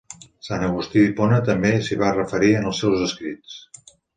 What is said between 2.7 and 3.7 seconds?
els seus escrits.